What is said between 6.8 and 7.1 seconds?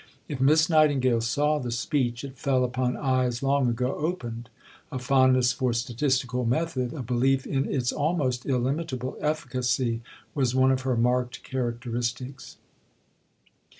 a